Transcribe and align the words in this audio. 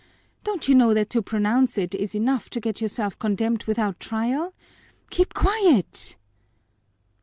Don't 0.43 0.67
you 0.67 0.73
know 0.73 0.95
that 0.95 1.11
to 1.11 1.21
pronounce 1.21 1.77
it 1.77 1.93
is 1.93 2.15
enough 2.15 2.49
to 2.49 2.59
get 2.59 2.81
yourself 2.81 3.19
condemned 3.19 3.65
without 3.65 3.99
trial? 3.99 4.51
Keep 5.11 5.35
quiet!" 5.35 6.17